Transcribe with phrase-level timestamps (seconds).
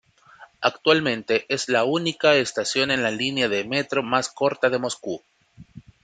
[0.61, 5.21] Actualmente es la única estación en la línea de metro más corta de Moscú.